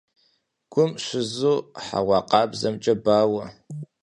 [0.71, 3.45] Гум щызу хьэуа къабзэмкӀэ бауэ.